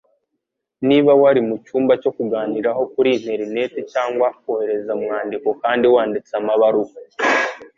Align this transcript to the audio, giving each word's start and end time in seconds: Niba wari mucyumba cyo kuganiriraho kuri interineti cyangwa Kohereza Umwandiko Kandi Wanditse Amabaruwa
Niba 0.87 1.11
wari 1.21 1.41
mucyumba 1.49 1.93
cyo 2.01 2.11
kuganiriraho 2.17 2.81
kuri 2.93 3.09
interineti 3.17 3.79
cyangwa 3.93 4.27
Kohereza 4.41 4.89
Umwandiko 4.97 5.49
Kandi 5.63 5.85
Wanditse 5.93 6.31
Amabaruwa 6.41 6.93